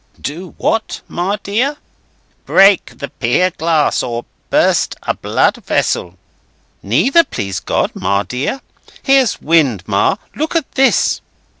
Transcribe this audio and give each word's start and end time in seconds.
"Do 0.19 0.55
what, 0.57 1.01
Ma 1.07 1.37
dear?" 1.43 1.77
"Break 2.47 2.97
the 2.97 3.09
pier 3.09 3.51
glass, 3.51 4.01
or 4.01 4.25
burst 4.49 4.95
a 5.03 5.13
blood 5.13 5.57
vessel." 5.63 6.17
"Neither, 6.81 7.23
please 7.23 7.59
God, 7.59 7.91
Ma 7.93 8.23
dear. 8.23 8.61
Here's 9.03 9.39
wind, 9.43 9.83
Ma. 9.85 10.15
Look 10.35 10.55
at 10.55 10.71
this!" 10.71 11.21